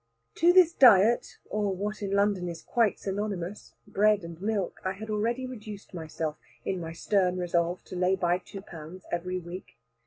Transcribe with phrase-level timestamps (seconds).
[0.37, 5.11] To this diet, or what in London is quite synonymous, bread and milk, I had
[5.11, 9.77] already reduced myself, in my stern resolve to lay by two pounds every week.